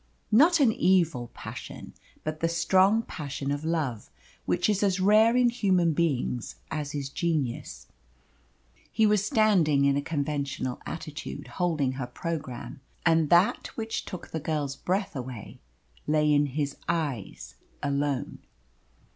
[0.31, 1.93] Not an evil passion,
[2.23, 4.09] but the strong passion of love,
[4.47, 7.85] which is as rare in human beings as is genius.
[8.91, 14.39] He was standing in a conventional attitude, holding her programme and that which took the
[14.39, 15.59] girl's breath away
[16.07, 18.39] lay in his eyes alone.